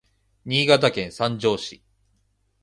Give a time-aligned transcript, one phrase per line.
[0.47, 1.77] Niigataken sanjo si